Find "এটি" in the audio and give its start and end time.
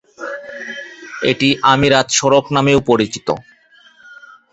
1.23-1.49